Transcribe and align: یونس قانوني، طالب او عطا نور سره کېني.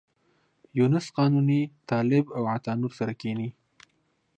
یونس 0.77 1.05
قانوني، 1.17 1.61
طالب 1.89 2.25
او 2.37 2.43
عطا 2.55 2.73
نور 2.81 2.91
سره 2.99 3.13
کېني. 3.21 3.49